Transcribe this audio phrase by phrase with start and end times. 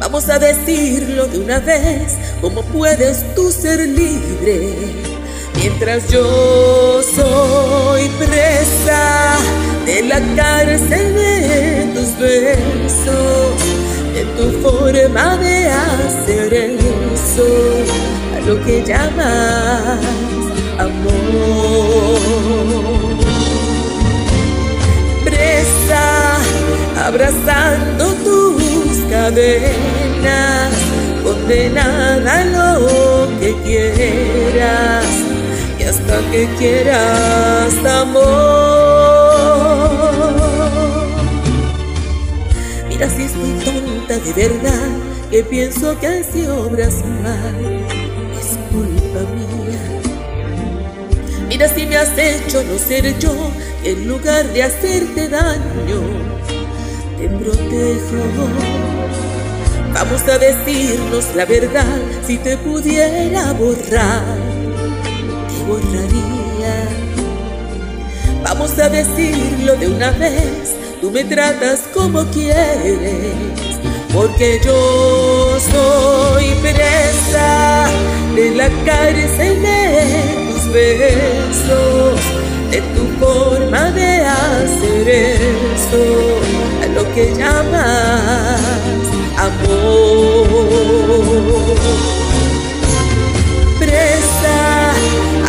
[0.00, 4.74] Vamos a decirlo de una vez, ¿cómo puedes tú ser libre?
[5.56, 9.36] Mientras yo soy presa
[9.84, 13.60] de la cárcel de tus besos,
[14.14, 17.46] de tu forma de hacer eso,
[18.36, 19.98] a lo que llamas
[20.78, 21.10] amor.
[25.24, 26.38] Presa,
[27.04, 28.49] abrazando tus
[29.10, 30.72] cadenas,
[31.22, 35.04] condenada lo que quieras
[35.78, 38.30] y hasta que quieras amor.
[42.88, 44.88] Mira si estoy tonta de verdad,
[45.30, 47.86] que pienso que así obras mal,
[48.40, 49.50] es culpa mía
[51.48, 53.34] Mira si me has hecho no ser yo,
[53.82, 56.00] en lugar de hacerte daño,
[57.42, 58.22] protejo.
[59.92, 64.38] Vamos a decirnos la verdad, si te pudiera borrar,
[65.48, 66.88] te borraría.
[68.42, 73.34] Vamos a decirlo de una vez, tú me tratas como quieres,
[74.14, 77.88] porque yo soy presa
[78.34, 80.40] de la cárcel de
[80.72, 82.20] besos,
[82.70, 83.29] de tu forma
[87.20, 88.60] que llamas
[89.36, 90.48] amor.
[93.78, 94.60] Presa,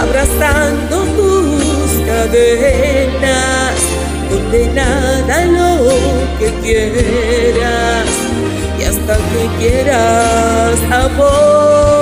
[0.00, 3.78] abrazando tus cadenas,
[4.30, 5.70] condenada a lo
[6.38, 8.08] que quieras
[8.78, 11.96] y hasta que quieras amor.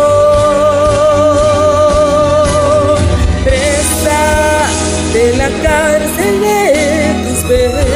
[5.39, 6.59] la cárcel de
[7.25, 7.94] tus besos,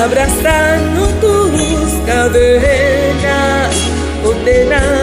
[0.00, 3.74] abrazando tus cadenas,
[4.22, 4.99] condenadas